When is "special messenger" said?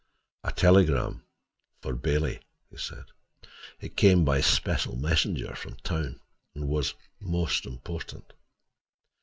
4.41-5.53